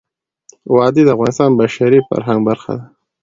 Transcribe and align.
وادي 0.73 1.01
د 1.05 1.09
افغانستان 1.15 1.49
د 1.51 1.55
بشري 1.61 1.99
فرهنګ 2.07 2.39
برخه 2.49 2.71
ده. 2.79 2.85